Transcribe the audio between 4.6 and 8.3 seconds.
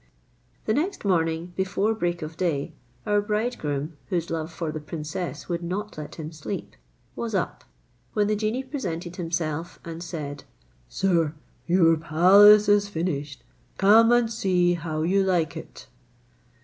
the princess would not let him sleep, was up, when